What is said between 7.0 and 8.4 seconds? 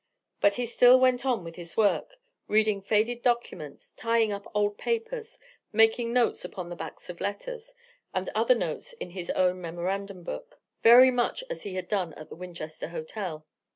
of letters, and